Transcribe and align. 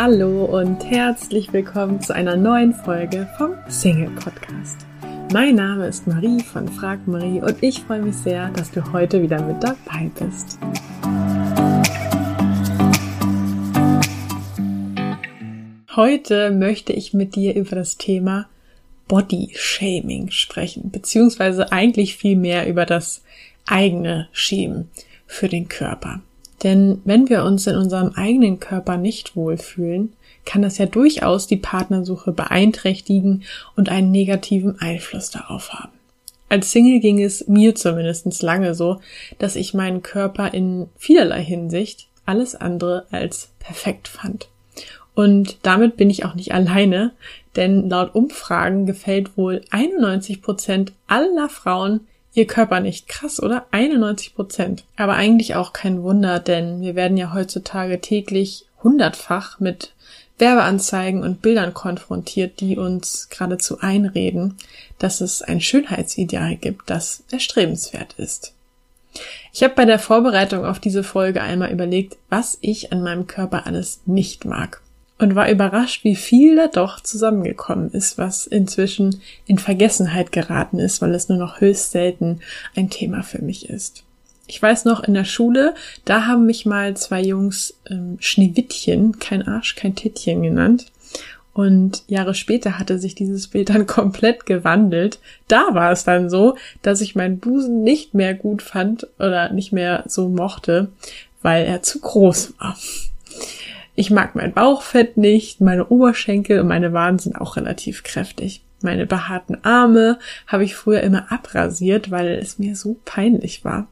Hallo 0.00 0.44
und 0.44 0.84
herzlich 0.84 1.52
willkommen 1.52 2.00
zu 2.00 2.14
einer 2.14 2.36
neuen 2.36 2.72
Folge 2.72 3.28
vom 3.36 3.54
Single 3.66 4.10
Podcast. 4.10 4.86
Mein 5.32 5.56
Name 5.56 5.88
ist 5.88 6.06
Marie 6.06 6.40
von 6.40 6.68
Frag 6.68 7.08
Marie 7.08 7.40
und 7.40 7.60
ich 7.64 7.80
freue 7.80 8.02
mich 8.02 8.14
sehr, 8.14 8.48
dass 8.50 8.70
du 8.70 8.92
heute 8.92 9.20
wieder 9.20 9.42
mit 9.42 9.60
dabei 9.60 10.08
bist. 10.20 10.56
Heute 15.96 16.52
möchte 16.52 16.92
ich 16.92 17.12
mit 17.12 17.34
dir 17.34 17.56
über 17.56 17.74
das 17.74 17.96
Thema 17.96 18.48
Body 19.08 19.50
Shaming 19.56 20.30
sprechen, 20.30 20.92
beziehungsweise 20.92 21.72
eigentlich 21.72 22.16
viel 22.16 22.36
mehr 22.36 22.68
über 22.68 22.86
das 22.86 23.24
eigene 23.66 24.28
Schämen 24.30 24.90
für 25.26 25.48
den 25.48 25.66
Körper. 25.66 26.20
Denn 26.62 27.00
wenn 27.04 27.28
wir 27.28 27.44
uns 27.44 27.66
in 27.66 27.76
unserem 27.76 28.12
eigenen 28.14 28.58
Körper 28.58 28.96
nicht 28.96 29.36
wohlfühlen, 29.36 30.12
kann 30.44 30.62
das 30.62 30.78
ja 30.78 30.86
durchaus 30.86 31.46
die 31.46 31.56
Partnersuche 31.56 32.32
beeinträchtigen 32.32 33.44
und 33.76 33.90
einen 33.90 34.10
negativen 34.10 34.80
Einfluss 34.80 35.30
darauf 35.30 35.72
haben. 35.72 35.92
Als 36.48 36.72
Single 36.72 37.00
ging 37.00 37.22
es 37.22 37.46
mir 37.46 37.74
zumindest 37.74 38.42
lange 38.42 38.74
so, 38.74 39.00
dass 39.38 39.56
ich 39.56 39.74
meinen 39.74 40.02
Körper 40.02 40.54
in 40.54 40.88
vielerlei 40.96 41.44
Hinsicht 41.44 42.08
alles 42.24 42.54
andere 42.54 43.06
als 43.10 43.50
perfekt 43.58 44.08
fand. 44.08 44.48
Und 45.14 45.58
damit 45.62 45.96
bin 45.96 46.10
ich 46.10 46.24
auch 46.24 46.34
nicht 46.34 46.54
alleine, 46.54 47.12
denn 47.56 47.90
laut 47.90 48.14
Umfragen 48.14 48.86
gefällt 48.86 49.36
wohl 49.36 49.62
91 49.70 50.40
Prozent 50.40 50.92
aller 51.08 51.48
Frauen 51.48 52.06
ihr 52.38 52.46
Körper 52.46 52.80
nicht. 52.80 53.08
Krass, 53.08 53.42
oder? 53.42 53.66
91 53.70 54.34
Prozent. 54.34 54.84
Aber 54.96 55.14
eigentlich 55.14 55.54
auch 55.54 55.72
kein 55.72 56.02
Wunder, 56.02 56.40
denn 56.40 56.80
wir 56.80 56.94
werden 56.94 57.16
ja 57.16 57.34
heutzutage 57.34 58.00
täglich 58.00 58.64
hundertfach 58.82 59.60
mit 59.60 59.92
Werbeanzeigen 60.38 61.22
und 61.22 61.42
Bildern 61.42 61.74
konfrontiert, 61.74 62.60
die 62.60 62.76
uns 62.78 63.28
geradezu 63.28 63.80
einreden, 63.80 64.56
dass 64.98 65.20
es 65.20 65.42
ein 65.42 65.60
Schönheitsideal 65.60 66.56
gibt, 66.56 66.88
das 66.88 67.24
erstrebenswert 67.30 68.14
ist. 68.18 68.54
Ich 69.52 69.64
habe 69.64 69.74
bei 69.74 69.84
der 69.84 69.98
Vorbereitung 69.98 70.64
auf 70.64 70.78
diese 70.78 71.02
Folge 71.02 71.42
einmal 71.42 71.72
überlegt, 71.72 72.16
was 72.28 72.56
ich 72.60 72.92
an 72.92 73.02
meinem 73.02 73.26
Körper 73.26 73.66
alles 73.66 74.00
nicht 74.06 74.44
mag 74.44 74.80
und 75.18 75.34
war 75.34 75.50
überrascht, 75.50 76.04
wie 76.04 76.16
viel 76.16 76.56
da 76.56 76.68
doch 76.68 77.00
zusammengekommen 77.00 77.90
ist, 77.90 78.18
was 78.18 78.46
inzwischen 78.46 79.20
in 79.46 79.58
Vergessenheit 79.58 80.32
geraten 80.32 80.78
ist, 80.78 81.02
weil 81.02 81.14
es 81.14 81.28
nur 81.28 81.38
noch 81.38 81.60
höchst 81.60 81.90
selten 81.90 82.40
ein 82.76 82.88
Thema 82.88 83.22
für 83.22 83.42
mich 83.42 83.68
ist. 83.68 84.04
Ich 84.46 84.62
weiß 84.62 84.86
noch 84.86 85.02
in 85.02 85.12
der 85.12 85.24
Schule, 85.24 85.74
da 86.04 86.26
haben 86.26 86.46
mich 86.46 86.64
mal 86.64 86.96
zwei 86.96 87.20
Jungs 87.20 87.74
ähm, 87.90 88.16
Schneewittchen, 88.20 89.18
kein 89.18 89.46
Arsch, 89.46 89.76
kein 89.76 89.94
Tittchen 89.94 90.42
genannt. 90.42 90.86
Und 91.52 92.04
Jahre 92.06 92.34
später 92.34 92.78
hatte 92.78 92.98
sich 93.00 93.16
dieses 93.16 93.48
Bild 93.48 93.70
dann 93.70 93.86
komplett 93.88 94.46
gewandelt. 94.46 95.18
Da 95.48 95.66
war 95.72 95.90
es 95.90 96.04
dann 96.04 96.30
so, 96.30 96.56
dass 96.80 97.00
ich 97.00 97.16
meinen 97.16 97.40
Busen 97.40 97.82
nicht 97.82 98.14
mehr 98.14 98.32
gut 98.32 98.62
fand 98.62 99.06
oder 99.18 99.52
nicht 99.52 99.72
mehr 99.72 100.04
so 100.06 100.28
mochte, 100.28 100.88
weil 101.42 101.66
er 101.66 101.82
zu 101.82 101.98
groß 101.98 102.54
war. 102.58 102.76
Ich 103.98 104.12
mag 104.12 104.36
mein 104.36 104.52
Bauchfett 104.52 105.16
nicht, 105.16 105.60
meine 105.60 105.88
Oberschenkel 105.88 106.60
und 106.60 106.68
meine 106.68 106.92
Waden 106.92 107.18
sind 107.18 107.34
auch 107.34 107.56
relativ 107.56 108.04
kräftig. 108.04 108.62
Meine 108.80 109.06
behaarten 109.06 109.64
Arme 109.64 110.20
habe 110.46 110.62
ich 110.62 110.76
früher 110.76 111.00
immer 111.00 111.32
abrasiert, 111.32 112.12
weil 112.12 112.28
es 112.28 112.60
mir 112.60 112.76
so 112.76 112.96
peinlich 113.04 113.64
war. 113.64 113.88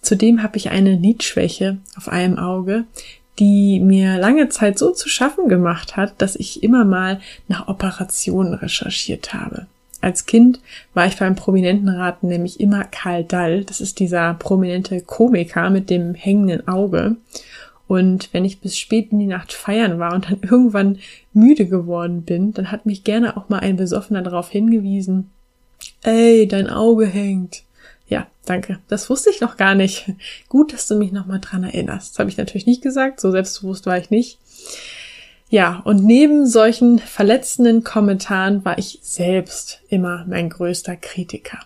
Zudem 0.00 0.42
habe 0.42 0.56
ich 0.56 0.70
eine 0.70 0.94
Lidschwäche 0.96 1.76
auf 1.94 2.08
einem 2.08 2.38
Auge, 2.38 2.84
die 3.38 3.80
mir 3.80 4.16
lange 4.16 4.48
Zeit 4.48 4.78
so 4.78 4.92
zu 4.92 5.10
schaffen 5.10 5.50
gemacht 5.50 5.94
hat, 5.94 6.14
dass 6.22 6.36
ich 6.36 6.62
immer 6.62 6.86
mal 6.86 7.20
nach 7.46 7.68
Operationen 7.68 8.54
recherchiert 8.54 9.34
habe. 9.34 9.66
Als 10.00 10.24
Kind 10.24 10.60
war 10.94 11.04
ich 11.04 11.18
beim 11.18 11.36
Prominentenraten 11.36 12.30
nämlich 12.30 12.60
immer 12.60 12.84
Karl 12.84 13.24
Dall. 13.24 13.64
Das 13.64 13.82
ist 13.82 13.98
dieser 13.98 14.32
prominente 14.32 15.02
Komiker 15.02 15.68
mit 15.68 15.90
dem 15.90 16.14
hängenden 16.14 16.66
Auge. 16.66 17.16
Und 17.90 18.32
wenn 18.32 18.44
ich 18.44 18.60
bis 18.60 18.78
spät 18.78 19.10
in 19.10 19.18
die 19.18 19.26
Nacht 19.26 19.52
feiern 19.52 19.98
war 19.98 20.14
und 20.14 20.30
dann 20.30 20.38
irgendwann 20.48 21.00
müde 21.32 21.66
geworden 21.66 22.22
bin, 22.22 22.54
dann 22.54 22.70
hat 22.70 22.86
mich 22.86 23.02
gerne 23.02 23.36
auch 23.36 23.48
mal 23.48 23.58
ein 23.58 23.74
Besoffener 23.74 24.22
darauf 24.22 24.48
hingewiesen, 24.48 25.32
ey, 26.02 26.46
dein 26.46 26.70
Auge 26.70 27.04
hängt. 27.04 27.64
Ja, 28.06 28.28
danke. 28.46 28.78
Das 28.86 29.10
wusste 29.10 29.30
ich 29.30 29.40
noch 29.40 29.56
gar 29.56 29.74
nicht. 29.74 30.12
Gut, 30.48 30.72
dass 30.72 30.86
du 30.86 30.94
mich 30.94 31.10
nochmal 31.10 31.40
dran 31.40 31.64
erinnerst. 31.64 32.12
Das 32.12 32.20
habe 32.20 32.30
ich 32.30 32.36
natürlich 32.36 32.64
nicht 32.64 32.80
gesagt, 32.80 33.18
so 33.18 33.32
selbstbewusst 33.32 33.86
war 33.86 33.98
ich 33.98 34.10
nicht. 34.10 34.38
Ja, 35.48 35.82
und 35.84 36.04
neben 36.04 36.46
solchen 36.46 37.00
verletzenden 37.00 37.82
Kommentaren 37.82 38.64
war 38.64 38.78
ich 38.78 39.00
selbst 39.02 39.80
immer 39.88 40.24
mein 40.28 40.48
größter 40.48 40.94
Kritiker. 40.94 41.58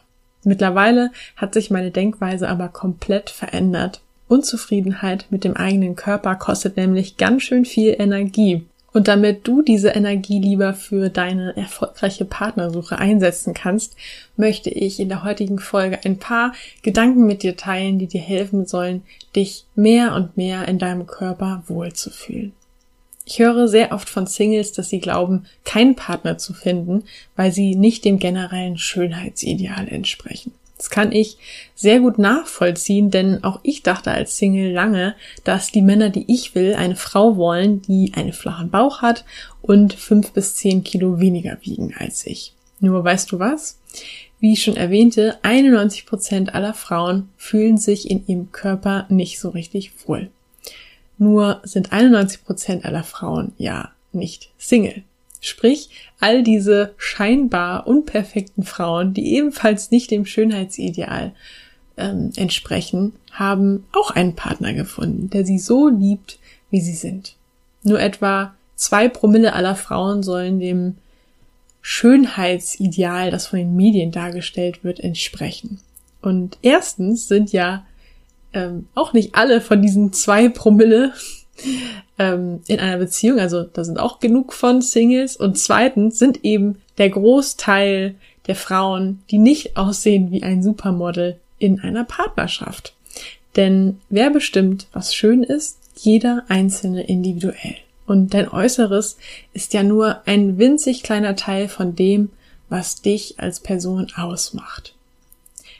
Mittlerweile 0.42 1.10
hat 1.36 1.52
sich 1.52 1.70
meine 1.70 1.91
Denkweise 1.91 2.48
aber 2.48 2.68
komplett 2.68 3.28
verändert 3.28 4.00
Unzufriedenheit 4.28 5.26
mit 5.30 5.44
dem 5.44 5.56
eigenen 5.56 5.96
Körper 5.96 6.34
kostet 6.36 6.76
nämlich 6.76 7.16
ganz 7.16 7.42
schön 7.42 7.64
viel 7.64 7.94
Energie. 7.98 8.64
Und 8.94 9.08
damit 9.08 9.46
du 9.48 9.60
diese 9.60 9.88
Energie 9.88 10.38
lieber 10.38 10.72
für 10.72 11.10
deine 11.10 11.56
erfolgreiche 11.56 12.24
Partnersuche 12.24 12.96
einsetzen 12.96 13.52
kannst, 13.52 13.96
möchte 14.36 14.70
ich 14.70 15.00
in 15.00 15.08
der 15.08 15.24
heutigen 15.24 15.58
Folge 15.58 15.98
ein 16.04 16.18
paar 16.18 16.52
Gedanken 16.82 17.26
mit 17.26 17.42
dir 17.42 17.56
teilen, 17.56 17.98
die 17.98 18.06
dir 18.06 18.20
helfen 18.20 18.66
sollen, 18.66 19.02
dich 19.34 19.66
mehr 19.74 20.14
und 20.14 20.36
mehr 20.36 20.68
in 20.68 20.78
deinem 20.78 21.08
Körper 21.08 21.64
wohlzufühlen. 21.66 22.52
Ich 23.26 23.41
höre 23.41 23.66
sehr 23.66 23.92
oft 23.92 24.08
von 24.08 24.26
Singles, 24.28 24.72
dass 24.72 24.91
sie 24.91 25.00
glauben, 25.00 25.46
keinen 25.64 25.96
Partner 25.96 26.38
zu 26.38 26.52
finden, 26.52 27.04
weil 27.34 27.50
sie 27.50 27.74
nicht 27.74 28.04
dem 28.04 28.20
generellen 28.20 28.78
Schönheitsideal 28.78 29.88
entsprechen. 29.88 30.52
Das 30.84 30.91
kann 30.91 31.12
ich 31.12 31.39
sehr 31.75 31.99
gut 31.99 32.19
nachvollziehen, 32.19 33.11
denn 33.11 33.43
auch 33.43 33.61
ich 33.62 33.83
dachte 33.83 34.11
als 34.11 34.37
Single 34.37 34.71
lange, 34.71 35.15
dass 35.43 35.72
die 35.72 35.81
Männer, 35.81 36.11
die 36.11 36.27
ich 36.31 36.55
will, 36.55 36.75
eine 36.75 36.95
Frau 36.95 37.39
wollen, 37.39 37.81
die 37.81 38.12
einen 38.15 38.34
flachen 38.34 38.69
Bauch 38.69 39.00
hat 39.00 39.25
und 39.62 39.95
fünf 39.95 40.33
bis 40.33 40.56
zehn 40.56 40.84
Kilo 40.84 41.21
weniger 41.21 41.56
wiegen 41.62 41.95
als 41.99 42.27
ich. 42.27 42.53
Nur 42.81 43.03
weißt 43.03 43.33
du 43.33 43.39
was? 43.39 43.78
Wie 44.41 44.53
ich 44.53 44.62
schon 44.62 44.77
erwähnte, 44.77 45.39
91 45.41 46.05
Prozent 46.05 46.55
aller 46.55 46.75
Frauen 46.75 47.31
fühlen 47.39 47.78
sich 47.78 48.11
in 48.11 48.27
ihrem 48.27 48.53
Körper 48.53 49.06
nicht 49.09 49.41
so 49.41 49.49
richtig 49.49 49.91
wohl. 50.06 50.28
Nur 51.16 51.62
sind 51.62 51.93
91 51.93 52.45
Prozent 52.45 52.84
aller 52.84 53.05
Frauen 53.05 53.55
ja 53.56 53.93
nicht 54.12 54.51
Single. 54.59 55.03
Sprich, 55.44 55.91
all 56.21 56.43
diese 56.43 56.94
scheinbar 56.97 57.87
unperfekten 57.87 58.65
Frauen, 58.65 59.12
die 59.12 59.34
ebenfalls 59.34 59.91
nicht 59.91 60.10
dem 60.10 60.25
Schönheitsideal 60.25 61.34
ähm, 61.99 62.31
entsprechen, 62.37 63.12
haben 63.31 63.84
auch 63.93 64.10
einen 64.10 64.34
Partner 64.34 64.72
gefunden, 64.72 65.28
der 65.28 65.44
sie 65.44 65.59
so 65.59 65.88
liebt, 65.88 66.38
wie 66.71 66.81
sie 66.81 66.94
sind. 66.94 67.37
Nur 67.83 68.00
etwa 68.00 68.54
zwei 68.75 69.09
Promille 69.09 69.53
aller 69.53 69.77
Frauen 69.77 70.22
sollen 70.22 70.60
dem 70.60 70.97
Schönheitsideal, 71.83 73.31
das 73.31 73.49
von 73.49 73.59
den 73.59 73.77
Medien 73.77 74.12
dargestellt 74.12 74.83
wird, 74.83 74.99
entsprechen. 74.99 75.81
Und 76.22 76.56
erstens 76.62 77.28
sind 77.28 77.53
ja 77.53 77.84
ähm, 78.54 78.87
auch 78.94 79.12
nicht 79.12 79.34
alle 79.34 79.60
von 79.60 79.83
diesen 79.83 80.15
zwei 80.15 80.49
Promille 80.49 81.12
ähm, 82.19 82.60
in 82.66 82.81
einer 82.81 82.98
Beziehung, 82.98 83.38
also 83.38 83.62
da 83.62 83.84
sind 83.84 83.98
auch 83.98 84.20
genug 84.20 84.53
von 84.53 84.82
Singles. 84.82 85.37
Und 85.37 85.59
zweitens 85.59 86.19
sind 86.19 86.44
eben 86.44 86.81
der 86.98 87.10
Großteil 87.10 88.15
der 88.47 88.56
Frauen, 88.56 89.22
die 89.31 89.38
nicht 89.38 89.76
aussehen 89.76 90.31
wie 90.31 90.42
ein 90.42 90.62
Supermodel 90.62 91.38
in 91.59 91.81
einer 91.81 92.04
Partnerschaft. 92.04 92.94
Denn 93.56 94.00
wer 94.10 94.31
bestimmt, 94.31 94.86
was 94.92 95.15
schön 95.15 95.42
ist? 95.42 95.78
Jeder 95.97 96.45
einzelne 96.48 97.04
individuell. 97.04 97.77
Und 98.06 98.34
dein 98.34 98.48
Äußeres 98.48 99.16
ist 99.54 99.72
ja 99.72 99.83
nur 99.83 100.21
ein 100.27 100.59
winzig 100.59 101.03
kleiner 101.03 101.36
Teil 101.36 101.68
von 101.68 101.95
dem, 101.95 102.30
was 102.68 103.01
dich 103.01 103.36
als 103.39 103.60
Person 103.60 104.09
ausmacht. 104.16 104.95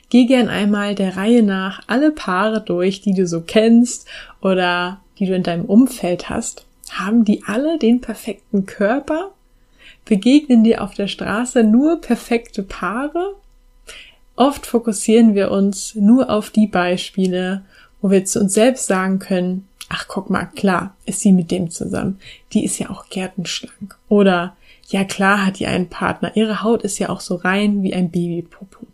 Geh 0.09 0.25
gern 0.25 0.49
einmal 0.49 0.95
der 0.95 1.17
Reihe 1.17 1.43
nach 1.43 1.81
alle 1.87 2.11
Paare 2.11 2.61
durch, 2.61 3.01
die 3.01 3.13
du 3.13 3.27
so 3.27 3.41
kennst 3.41 4.07
oder 4.41 5.01
die 5.19 5.25
du 5.25 5.35
in 5.35 5.43
deinem 5.43 5.65
Umfeld 5.65 6.29
hast, 6.29 6.65
haben 6.91 7.25
die 7.25 7.43
alle 7.45 7.79
den 7.79 8.01
perfekten 8.01 8.65
Körper? 8.65 9.31
Begegnen 10.05 10.63
dir 10.63 10.83
auf 10.83 10.93
der 10.93 11.07
Straße 11.07 11.63
nur 11.63 12.01
perfekte 12.01 12.63
Paare? 12.63 13.35
Oft 14.35 14.65
fokussieren 14.65 15.33
wir 15.33 15.51
uns 15.51 15.95
nur 15.95 16.29
auf 16.29 16.49
die 16.49 16.67
Beispiele, 16.67 17.63
wo 18.01 18.11
wir 18.11 18.25
zu 18.25 18.39
uns 18.39 18.53
selbst 18.53 18.87
sagen 18.87 19.19
können, 19.19 19.67
ach 19.89 20.07
guck 20.07 20.29
mal, 20.29 20.45
klar, 20.45 20.95
ist 21.05 21.21
sie 21.21 21.31
mit 21.31 21.51
dem 21.51 21.71
zusammen. 21.71 22.19
Die 22.53 22.65
ist 22.65 22.77
ja 22.79 22.89
auch 22.89 23.09
gärtenschlank. 23.09 23.97
Oder, 24.09 24.55
ja 24.87 25.03
klar 25.03 25.45
hat 25.45 25.59
die 25.59 25.67
einen 25.67 25.89
Partner. 25.89 26.35
Ihre 26.35 26.61
Haut 26.61 26.83
ist 26.83 26.99
ja 26.99 27.09
auch 27.09 27.21
so 27.21 27.35
rein 27.35 27.81
wie 27.81 27.93
ein 27.93 28.11
Babypopo. 28.11 28.85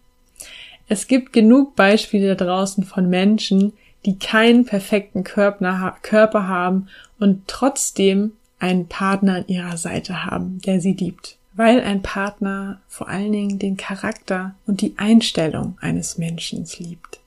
Es 0.88 1.07
gibt 1.07 1.33
genug 1.33 1.75
Beispiele 1.75 2.35
da 2.35 2.45
draußen 2.45 2.83
von 2.83 3.09
Menschen, 3.09 3.73
die 4.06 4.18
keinen 4.18 4.65
perfekten 4.65 5.24
Körper 5.24 6.48
haben 6.48 6.88
und 7.19 7.48
trotzdem 7.48 8.33
einen 8.59 8.88
Partner 8.88 9.36
an 9.38 9.48
ihrer 9.48 9.77
Seite 9.77 10.25
haben, 10.25 10.59
der 10.65 10.81
sie 10.81 10.94
liebt. 10.94 11.38
Weil 11.53 11.81
ein 11.81 12.01
Partner 12.01 12.80
vor 12.88 13.09
allen 13.09 13.31
Dingen 13.31 13.59
den 13.59 13.75
Charakter 13.75 14.56
und 14.65 14.81
die 14.81 14.94
Einstellung 14.98 15.77
eines 15.81 16.18
Menschen 16.18 16.65
liebt. 16.77 17.19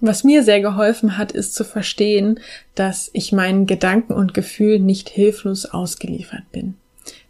Was 0.00 0.24
mir 0.24 0.42
sehr 0.42 0.60
geholfen 0.60 1.16
hat, 1.16 1.32
ist 1.32 1.54
zu 1.54 1.64
verstehen, 1.64 2.40
dass 2.74 3.10
ich 3.12 3.32
meinen 3.32 3.66
Gedanken 3.66 4.12
und 4.12 4.34
Gefühlen 4.34 4.84
nicht 4.84 5.08
hilflos 5.08 5.66
ausgeliefert 5.66 6.50
bin. 6.52 6.74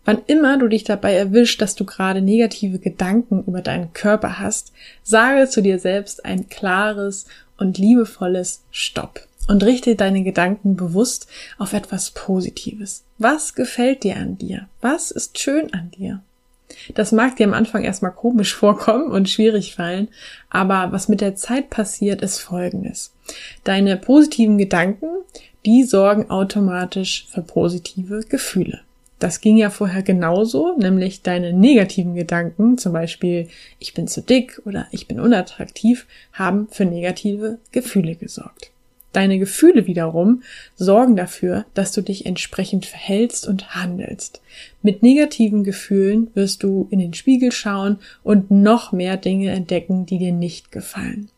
Wann 0.05 0.23
immer 0.27 0.57
du 0.57 0.69
dich 0.69 0.85
dabei 0.85 1.15
erwischt, 1.15 1.61
dass 1.61 1.75
du 1.75 1.85
gerade 1.85 2.23
negative 2.23 2.79
Gedanken 2.79 3.43
über 3.45 3.61
deinen 3.61 3.93
Körper 3.93 4.39
hast, 4.39 4.73
sage 5.03 5.49
zu 5.49 5.63
dir 5.63 5.81
selbst 5.81 6.25
ein 6.25 6.49
klares 6.49 7.27
und 7.59 7.79
liebevolles 7.79 8.63
Stopp 8.71 9.27
und 9.49 9.65
richte 9.65 9.97
deine 9.97 10.23
Gedanken 10.23 10.77
bewusst 10.77 11.27
auf 11.59 11.73
etwas 11.73 12.11
Positives. 12.11 13.05
Was 13.19 13.55
gefällt 13.55 14.03
dir 14.03 14.17
an 14.17 14.39
dir? 14.39 14.69
Was 14.81 15.11
ist 15.11 15.39
schön 15.39 15.73
an 15.73 15.91
dir? 15.93 16.23
Das 16.95 17.13
mag 17.13 17.37
dir 17.37 17.47
am 17.47 17.55
Anfang 17.55 17.85
erstmal 17.85 18.13
komisch 18.13 18.55
vorkommen 18.57 19.11
und 19.11 19.29
schwierig 19.29 19.75
fallen, 19.75 20.09
aber 20.51 20.93
was 20.93 21.09
mit 21.09 21.21
der 21.21 21.37
Zeit 21.37 21.71
passiert, 21.71 22.23
ist 22.23 22.41
Folgendes. 22.41 23.13
Deine 23.65 23.97
positiven 23.97 24.59
Gedanken, 24.59 25.09
die 25.65 25.85
sorgen 25.85 26.31
automatisch 26.31 27.27
für 27.31 27.43
positive 27.43 28.21
Gefühle. 28.29 28.81
Das 29.19 29.41
ging 29.41 29.57
ja 29.57 29.71
vorher 29.71 30.03
genauso, 30.03 30.77
nämlich 30.77 31.23
deine 31.23 31.53
negativen 31.53 32.15
Gedanken, 32.15 32.77
zum 32.77 32.93
Beispiel 32.93 33.49
ich 33.79 33.95
bin 33.95 34.09
zu 34.09 34.21
dick 34.21 34.61
oder 34.67 34.87
ich 34.91 35.09
bin 35.09 35.21
unattraktiv, 35.21 36.07
haben 36.33 36.69
für 36.71 36.85
negative 36.85 37.59
Gefühle 37.73 38.15
gesorgt. 38.15 38.71
Deine 39.17 39.39
Gefühle 39.39 39.87
wiederum 39.87 40.43
sorgen 40.75 41.17
dafür, 41.17 41.65
dass 41.73 41.93
du 41.93 42.03
dich 42.03 42.27
entsprechend 42.27 42.85
verhältst 42.85 43.49
und 43.49 43.75
handelst. 43.75 44.43
Mit 44.83 45.03
negativen 45.03 45.65
Gefühlen 45.65 46.29
wirst 46.35 46.63
du 46.63 46.87
in 46.91 46.99
den 46.99 47.15
Spiegel 47.15 47.51
schauen 47.51 47.99
und 48.23 48.51
noch 48.51 48.93
mehr 48.93 49.17
Dinge 49.17 49.53
entdecken, 49.53 50.05
die 50.05 50.19
dir 50.19 50.33
nicht 50.33 50.71
gefallen. 50.71 51.31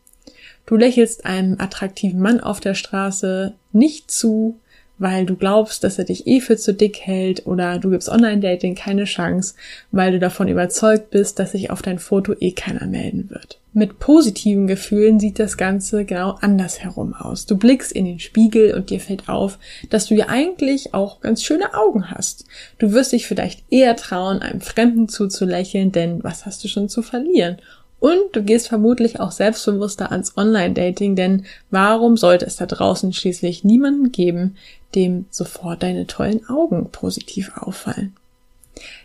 Du 0.65 0.75
lächelst 0.75 1.25
einem 1.25 1.55
attraktiven 1.57 2.19
Mann 2.19 2.41
auf 2.41 2.59
der 2.59 2.75
Straße 2.75 3.55
nicht 3.71 4.11
zu, 4.11 4.59
weil 4.99 5.25
du 5.25 5.35
glaubst, 5.35 5.83
dass 5.83 5.97
er 5.97 6.05
dich 6.05 6.27
eh 6.27 6.41
für 6.41 6.57
zu 6.57 6.73
dick 6.73 6.99
hält 6.99 7.47
oder 7.47 7.79
du 7.79 7.89
gibst 7.89 8.09
Online-Dating 8.09 8.75
keine 8.75 9.05
Chance, 9.05 9.55
weil 9.91 10.11
du 10.11 10.19
davon 10.19 10.47
überzeugt 10.47 11.09
bist, 11.09 11.39
dass 11.39 11.53
sich 11.53 11.71
auf 11.71 11.81
dein 11.81 11.99
Foto 11.99 12.35
eh 12.39 12.51
keiner 12.51 12.85
melden 12.85 13.29
wird. 13.29 13.59
Mit 13.71 13.99
positiven 13.99 14.65
Gefühlen 14.65 15.19
sieht 15.19 15.37
das 15.37 15.55
Ganze 15.55 16.03
genau 16.03 16.31
andersherum 16.41 17.13
aus. 17.13 17.45
Du 17.45 17.55
blickst 17.55 17.91
in 17.91 18.05
den 18.05 18.19
Spiegel 18.19 18.73
und 18.73 18.89
dir 18.89 18.99
fällt 18.99 19.29
auf, 19.29 19.59
dass 19.89 20.07
du 20.07 20.15
ja 20.15 20.27
eigentlich 20.27 20.93
auch 20.95 21.21
ganz 21.21 21.43
schöne 21.43 21.75
Augen 21.75 22.09
hast. 22.09 22.45
Du 22.79 22.91
wirst 22.93 23.11
dich 23.11 23.27
vielleicht 23.27 23.63
eher 23.69 23.95
trauen, 23.95 24.41
einem 24.41 24.61
Fremden 24.61 25.07
zuzulächeln, 25.07 25.91
denn 25.91 26.23
was 26.23 26.47
hast 26.47 26.63
du 26.63 26.67
schon 26.67 26.89
zu 26.89 27.03
verlieren? 27.03 27.57
Und 27.99 28.33
du 28.33 28.43
gehst 28.43 28.69
vermutlich 28.69 29.19
auch 29.19 29.31
selbstbewusster 29.31 30.11
ans 30.11 30.37
Online-Dating, 30.37 31.15
denn 31.15 31.45
warum 31.69 32.15
sollte 32.15 32.45
es 32.45 32.55
da 32.55 32.65
draußen 32.65 33.11
schließlich 33.11 33.63
niemanden 33.63 34.11
geben, 34.11 34.55
dem 34.95 35.25
sofort 35.29 35.83
deine 35.83 36.07
tollen 36.07 36.47
Augen 36.47 36.89
positiv 36.91 37.51
auffallen? 37.55 38.15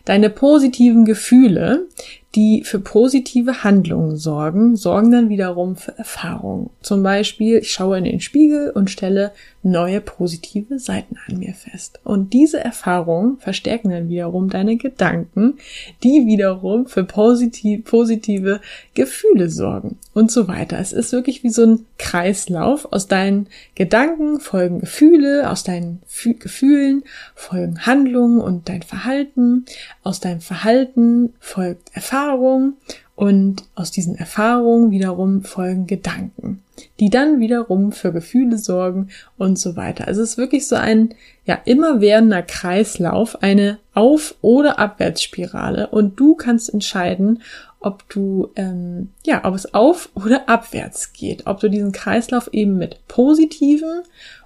Deine 0.04 0.30
positiven 0.30 1.04
Gefühle, 1.04 1.86
die 2.34 2.64
für 2.64 2.80
positive 2.80 3.62
Handlungen 3.62 4.16
sorgen, 4.16 4.76
sorgen 4.76 5.12
dann 5.12 5.28
wiederum 5.28 5.76
für 5.76 5.96
Erfahrungen. 5.96 6.70
Zum 6.82 7.02
Beispiel, 7.02 7.58
ich 7.58 7.70
schaue 7.70 7.98
in 7.98 8.04
den 8.04 8.20
Spiegel 8.20 8.70
und 8.70 8.90
stelle 8.90 9.32
neue 9.62 10.00
positive 10.00 10.78
Seiten 10.78 11.16
an 11.26 11.38
mir 11.38 11.54
fest. 11.54 12.00
Und 12.02 12.32
diese 12.32 12.58
Erfahrungen 12.58 13.38
verstärken 13.38 13.90
dann 13.90 14.08
wiederum 14.08 14.50
deine 14.50 14.76
Gedanken, 14.76 15.54
die 16.02 16.26
wiederum 16.26 16.86
für 16.86 17.04
positiv, 17.04 17.84
positive 17.84 18.60
Gefühle 18.94 19.48
sorgen 19.48 19.98
und 20.12 20.30
so 20.30 20.48
weiter. 20.48 20.78
Es 20.78 20.92
ist 20.92 21.12
wirklich 21.12 21.44
wie 21.44 21.50
so 21.50 21.64
ein 21.64 21.86
Kreislauf. 21.98 22.92
Aus 22.92 23.06
deinen 23.06 23.46
Gedanken 23.74 24.40
folgen 24.40 24.80
Gefühle, 24.80 25.50
aus 25.50 25.62
deinen 25.64 26.02
Fü 26.06 26.34
Gefühlen 26.34 27.04
folgen 27.34 27.86
Handlungen 27.86 28.40
und 28.40 28.68
dein 28.68 28.82
Verhalten, 28.82 29.64
aus 30.04 30.20
deinem 30.20 30.40
Verhalten 30.40 31.32
folgt 31.40 31.94
Erfahrung 31.94 32.74
und 33.16 33.64
aus 33.74 33.90
diesen 33.90 34.16
Erfahrungen 34.16 34.90
wiederum 34.90 35.42
folgen 35.44 35.86
Gedanken, 35.86 36.62
die 37.00 37.10
dann 37.10 37.40
wiederum 37.40 37.92
für 37.92 38.12
Gefühle 38.12 38.58
sorgen 38.58 39.08
und 39.38 39.58
so 39.58 39.76
weiter. 39.76 40.06
Also 40.06 40.22
es 40.22 40.32
ist 40.32 40.38
wirklich 40.38 40.66
so 40.66 40.76
ein 40.76 41.14
ja 41.46 41.58
immerwährender 41.64 42.42
Kreislauf, 42.42 43.42
eine 43.42 43.78
Auf- 43.94 44.34
oder 44.42 44.78
Abwärtsspirale 44.78 45.88
und 45.88 46.18
du 46.18 46.34
kannst 46.34 46.72
entscheiden, 46.72 47.42
ob 47.80 48.08
du 48.08 48.50
ähm, 48.56 49.10
ja, 49.24 49.44
ob 49.44 49.54
es 49.54 49.74
auf 49.74 50.10
oder 50.14 50.48
abwärts 50.48 51.12
geht, 51.12 51.46
ob 51.46 51.60
du 51.60 51.68
diesen 51.68 51.92
Kreislauf 51.92 52.48
eben 52.52 52.76
mit 52.76 53.06
positiven 53.08 54.02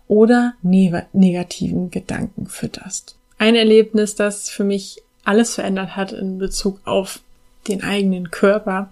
oder 0.09 0.55
ne 0.63 1.07
negativen 1.13 1.91
Gedanken 1.91 2.47
fütterst. 2.47 3.17
Ein 3.39 3.55
Erlebnis, 3.55 4.17
das 4.17 4.51
für 4.51 4.65
mich 4.65 5.03
alles 5.29 5.55
verändert 5.55 5.95
hat 5.95 6.13
in 6.13 6.39
Bezug 6.39 6.81
auf 6.87 7.21
den 7.69 7.83
eigenen 7.83 8.31
Körper, 8.31 8.91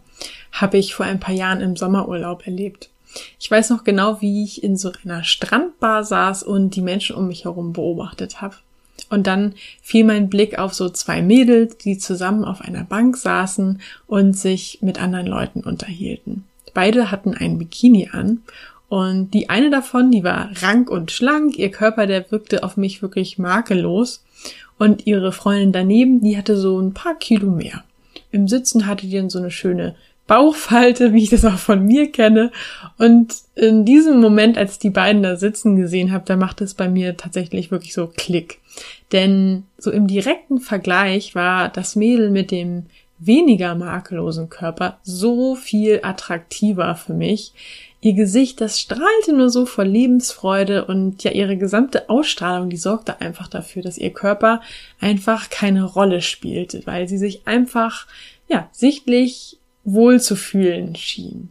habe 0.53 0.77
ich 0.77 0.95
vor 0.95 1.07
ein 1.07 1.19
paar 1.19 1.35
Jahren 1.35 1.63
im 1.63 1.77
Sommerurlaub 1.77 2.47
erlebt. 2.47 2.91
Ich 3.41 3.51
weiß 3.51 3.71
noch 3.71 3.85
genau, 3.85 4.21
wie 4.21 4.45
ich 4.45 4.63
in 4.63 4.77
so 4.77 4.93
einer 5.03 5.25
Strandbar 5.25 6.05
saß 6.05 6.43
und 6.43 6.77
die 6.77 6.83
Menschen 6.83 7.17
um 7.17 7.29
mich 7.29 7.47
herum 7.47 7.73
beobachtet 7.73 8.43
habe. 8.43 8.57
Und 9.09 9.27
dann 9.27 9.55
fiel 9.81 10.05
mein 10.05 10.29
Blick 10.29 10.59
auf 10.59 10.75
so 10.75 10.91
zwei 10.91 11.23
Mädels, 11.23 11.79
die 11.79 11.97
zusammen 11.97 12.45
auf 12.45 12.61
einer 12.61 12.85
Bank 12.85 13.17
saßen 13.17 13.81
und 14.07 14.37
sich 14.37 14.81
mit 14.83 15.01
anderen 15.01 15.27
Leuten 15.27 15.61
unterhielten. 15.61 16.45
Beide 16.75 17.11
hatten 17.11 17.35
ein 17.35 17.59
Bikini 17.59 18.11
an 18.13 18.43
und 18.89 19.31
die 19.33 19.49
eine 19.49 19.71
davon, 19.71 20.11
die 20.11 20.23
war 20.23 20.51
rank 20.61 20.91
und 20.91 21.11
schlank, 21.11 21.57
ihr 21.59 21.71
Körper, 21.71 22.07
der 22.07 22.31
wirkte 22.31 22.63
auf 22.63 22.77
mich 22.77 23.01
wirklich 23.01 23.39
makellos 23.39 24.23
und 24.79 25.07
ihre 25.07 25.33
Freundin 25.33 25.73
daneben, 25.73 26.21
die 26.21 26.37
hatte 26.37 26.57
so 26.57 26.79
ein 26.79 26.93
paar 26.95 27.15
Kilo 27.15 27.51
mehr. 27.51 27.85
Im 28.31 28.49
Sitzen 28.49 28.87
hatte 28.87 29.07
die 29.07 29.17
dann 29.17 29.31
so 29.31 29.39
eine 29.39 29.51
schöne 29.51 29.95
Bauchfalte, 30.27 31.13
wie 31.13 31.23
ich 31.23 31.31
das 31.31 31.45
auch 31.45 31.59
von 31.59 31.87
mir 31.87 32.11
kenne. 32.11 32.51
Und 32.99 33.35
in 33.55 33.85
diesem 33.85 34.21
Moment, 34.21 34.59
als 34.59 34.79
die 34.79 34.91
beiden 34.91 35.23
da 35.23 35.37
sitzen 35.37 35.77
gesehen 35.77 36.13
habe, 36.13 36.25
da 36.27 36.37
macht 36.37 36.61
es 36.61 36.75
bei 36.75 36.89
mir 36.89 37.17
tatsächlich 37.17 37.71
wirklich 37.71 37.95
so 37.95 38.11
Klick. 38.15 38.59
Denn 39.13 39.65
so 39.79 39.91
im 39.91 40.07
direkten 40.07 40.59
Vergleich 40.59 41.35
war 41.35 41.69
das 41.69 41.97
Mädel 41.97 42.31
mit 42.31 42.51
dem 42.51 42.87
weniger 43.19 43.75
makellosen 43.75 44.49
Körper 44.49 44.99
so 45.03 45.55
viel 45.55 46.01
attraktiver 46.03 46.95
für 46.97 47.15
mich. 47.15 47.53
Ihr 48.01 48.13
Gesicht, 48.13 48.61
das 48.61 48.79
strahlte 48.79 49.33
nur 49.33 49.51
so 49.51 49.67
vor 49.67 49.85
Lebensfreude 49.85 50.85
und 50.85 51.25
ja, 51.25 51.33
ihre 51.33 51.57
gesamte 51.57 52.09
Ausstrahlung, 52.09 52.71
die 52.71 52.77
sorgte 52.77 53.21
einfach 53.21 53.49
dafür, 53.49 53.83
dass 53.83 53.99
ihr 53.99 54.13
Körper 54.13 54.61
einfach 55.01 55.51
keine 55.51 55.83
Rolle 55.83 56.21
spielte, 56.21 56.83
weil 56.85 57.09
sie 57.09 57.19
sich 57.19 57.47
einfach, 57.47 58.07
ja, 58.49 58.69
sichtlich 58.71 59.59
wohl 59.85 60.21
zu 60.21 60.37
fühlen 60.37 60.95
schien. 60.95 61.51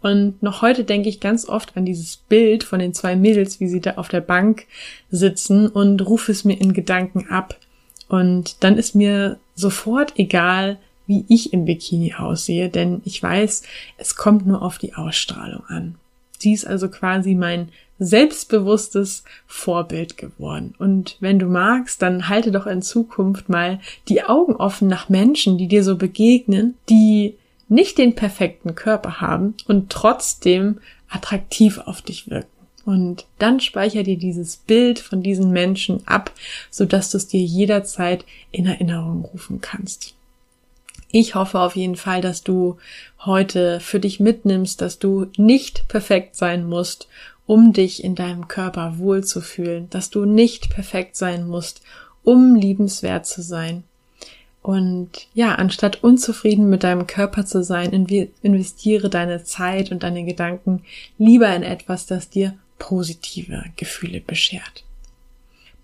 Und 0.00 0.42
noch 0.42 0.60
heute 0.60 0.84
denke 0.84 1.08
ich 1.08 1.18
ganz 1.18 1.48
oft 1.48 1.78
an 1.78 1.86
dieses 1.86 2.18
Bild 2.18 2.62
von 2.62 2.78
den 2.78 2.92
zwei 2.92 3.16
Mädels, 3.16 3.58
wie 3.58 3.68
sie 3.68 3.80
da 3.80 3.92
auf 3.92 4.08
der 4.08 4.20
Bank 4.20 4.66
sitzen 5.10 5.66
und 5.66 6.06
rufe 6.06 6.30
es 6.30 6.44
mir 6.44 6.60
in 6.60 6.74
Gedanken 6.74 7.28
ab. 7.30 7.58
Und 8.08 8.62
dann 8.62 8.76
ist 8.76 8.94
mir 8.94 9.38
sofort 9.54 10.18
egal, 10.18 10.78
wie 11.06 11.24
ich 11.28 11.52
im 11.52 11.64
Bikini 11.64 12.14
aussehe, 12.14 12.68
denn 12.68 13.02
ich 13.04 13.22
weiß, 13.22 13.62
es 13.98 14.16
kommt 14.16 14.46
nur 14.46 14.62
auf 14.62 14.78
die 14.78 14.94
Ausstrahlung 14.94 15.64
an. 15.66 15.96
Sie 16.38 16.52
ist 16.52 16.66
also 16.66 16.88
quasi 16.88 17.34
mein 17.34 17.68
selbstbewusstes 17.98 19.24
Vorbild 19.46 20.16
geworden. 20.16 20.74
Und 20.78 21.16
wenn 21.20 21.38
du 21.38 21.46
magst, 21.46 22.02
dann 22.02 22.28
halte 22.28 22.50
doch 22.50 22.66
in 22.66 22.82
Zukunft 22.82 23.48
mal 23.48 23.80
die 24.08 24.24
Augen 24.24 24.56
offen 24.56 24.88
nach 24.88 25.08
Menschen, 25.08 25.58
die 25.58 25.68
dir 25.68 25.84
so 25.84 25.96
begegnen, 25.96 26.74
die 26.88 27.36
nicht 27.68 27.98
den 27.98 28.14
perfekten 28.14 28.74
Körper 28.74 29.20
haben 29.20 29.54
und 29.68 29.90
trotzdem 29.90 30.80
attraktiv 31.08 31.78
auf 31.78 32.02
dich 32.02 32.28
wirken. 32.28 32.53
Und 32.84 33.26
dann 33.38 33.60
speicher 33.60 34.02
dir 34.02 34.18
dieses 34.18 34.56
Bild 34.56 34.98
von 34.98 35.22
diesen 35.22 35.50
Menschen 35.52 36.06
ab, 36.06 36.32
sodass 36.70 37.10
du 37.10 37.16
es 37.16 37.26
dir 37.26 37.42
jederzeit 37.42 38.24
in 38.52 38.66
Erinnerung 38.66 39.24
rufen 39.24 39.60
kannst. 39.60 40.14
Ich 41.10 41.34
hoffe 41.34 41.60
auf 41.60 41.76
jeden 41.76 41.96
Fall, 41.96 42.20
dass 42.20 42.42
du 42.42 42.76
heute 43.24 43.80
für 43.80 44.00
dich 44.00 44.20
mitnimmst, 44.20 44.80
dass 44.80 44.98
du 44.98 45.26
nicht 45.36 45.86
perfekt 45.88 46.36
sein 46.36 46.66
musst, 46.66 47.08
um 47.46 47.72
dich 47.72 48.02
in 48.02 48.14
deinem 48.14 48.48
Körper 48.48 48.98
wohlzufühlen, 48.98 49.88
dass 49.90 50.10
du 50.10 50.24
nicht 50.24 50.70
perfekt 50.70 51.16
sein 51.16 51.46
musst, 51.46 51.82
um 52.24 52.56
liebenswert 52.56 53.26
zu 53.26 53.42
sein. 53.42 53.84
Und 54.62 55.28
ja, 55.34 55.54
anstatt 55.54 56.02
unzufrieden 56.02 56.70
mit 56.70 56.84
deinem 56.84 57.06
Körper 57.06 57.44
zu 57.44 57.62
sein, 57.62 57.92
investiere 57.92 59.10
deine 59.10 59.44
Zeit 59.44 59.92
und 59.92 60.02
deine 60.02 60.24
Gedanken 60.24 60.82
lieber 61.18 61.54
in 61.54 61.62
etwas, 61.62 62.06
das 62.06 62.30
dir 62.30 62.54
positive 62.78 63.64
Gefühle 63.76 64.20
beschert. 64.20 64.84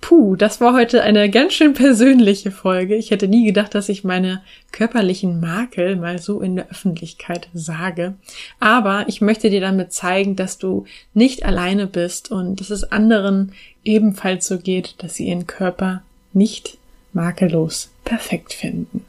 Puh, 0.01 0.35
das 0.35 0.63
war 0.63 0.73
heute 0.73 1.03
eine 1.03 1.29
ganz 1.29 1.53
schön 1.53 1.75
persönliche 1.75 2.51
Folge. 2.51 2.97
Ich 2.97 3.11
hätte 3.11 3.29
nie 3.29 3.45
gedacht, 3.45 3.75
dass 3.75 3.91
ich 3.91 4.03
meine 4.03 4.43
körperlichen 4.73 5.41
Makel 5.41 5.97
mal 5.97 6.19
so 6.19 6.41
in 6.41 6.57
der 6.57 6.71
Öffentlichkeit 6.71 7.49
sage. 7.53 8.15
Aber 8.61 9.05
ich 9.09 9.21
möchte 9.21 9.51
dir 9.51 9.61
damit 9.61 9.93
zeigen, 9.93 10.37
dass 10.37 10.57
du 10.57 10.87
nicht 11.13 11.45
alleine 11.45 11.87
bist 11.87 12.31
und 12.31 12.61
dass 12.61 12.71
es 12.71 12.85
anderen 12.85 13.53
ebenfalls 13.85 14.47
so 14.47 14.59
geht, 14.59 14.95
dass 14.99 15.17
sie 15.17 15.29
ihren 15.29 15.47
Körper 15.47 16.03
nicht 16.33 16.79
makellos 17.13 17.91
perfekt 18.05 18.55
finden. 18.55 19.00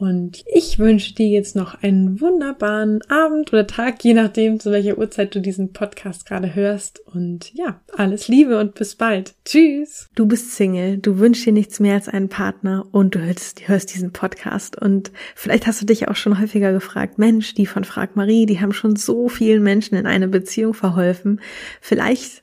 Und 0.00 0.44
ich 0.46 0.78
wünsche 0.78 1.14
dir 1.14 1.28
jetzt 1.28 1.54
noch 1.54 1.82
einen 1.82 2.22
wunderbaren 2.22 3.02
Abend 3.10 3.52
oder 3.52 3.66
Tag, 3.66 4.02
je 4.02 4.14
nachdem, 4.14 4.58
zu 4.58 4.72
welcher 4.72 4.96
Uhrzeit 4.96 5.34
du 5.34 5.40
diesen 5.40 5.74
Podcast 5.74 6.24
gerade 6.24 6.54
hörst. 6.54 7.00
Und 7.00 7.52
ja, 7.52 7.82
alles 7.94 8.26
Liebe 8.26 8.58
und 8.58 8.74
bis 8.74 8.94
bald. 8.94 9.34
Tschüss. 9.44 10.08
Du 10.14 10.24
bist 10.24 10.56
Single, 10.56 10.96
du 10.96 11.18
wünschst 11.18 11.44
dir 11.44 11.52
nichts 11.52 11.80
mehr 11.80 11.96
als 11.96 12.08
einen 12.08 12.30
Partner 12.30 12.86
und 12.92 13.14
du 13.14 13.20
hörst, 13.20 13.68
hörst 13.68 13.92
diesen 13.92 14.10
Podcast. 14.10 14.80
Und 14.80 15.12
vielleicht 15.34 15.66
hast 15.66 15.82
du 15.82 15.86
dich 15.86 16.08
auch 16.08 16.16
schon 16.16 16.40
häufiger 16.40 16.72
gefragt, 16.72 17.18
Mensch, 17.18 17.52
die 17.52 17.66
von 17.66 17.84
Frag 17.84 18.16
Marie, 18.16 18.46
die 18.46 18.58
haben 18.58 18.72
schon 18.72 18.96
so 18.96 19.28
vielen 19.28 19.62
Menschen 19.62 19.96
in 19.96 20.06
eine 20.06 20.28
Beziehung 20.28 20.72
verholfen. 20.72 21.42
Vielleicht 21.82 22.42